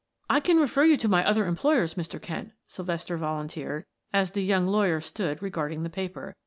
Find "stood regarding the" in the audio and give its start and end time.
4.99-5.91